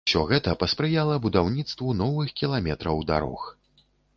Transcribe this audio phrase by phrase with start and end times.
[0.09, 3.49] Усё гэта паспрыяла будаўніцтву новых кіламетраў дарог.